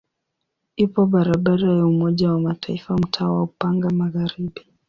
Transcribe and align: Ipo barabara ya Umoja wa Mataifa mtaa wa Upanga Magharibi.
Ipo 0.75 1.01
barabara 1.11 1.67
ya 1.77 1.85
Umoja 1.85 2.31
wa 2.31 2.39
Mataifa 2.39 2.95
mtaa 2.97 3.29
wa 3.29 3.43
Upanga 3.43 3.89
Magharibi. 3.89 4.61